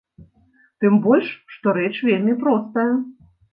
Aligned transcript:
Тым 0.83 0.93
больш, 1.03 1.29
што 1.57 1.75
рэч 1.81 1.93
вельмі 2.11 2.35
простая. 2.43 2.91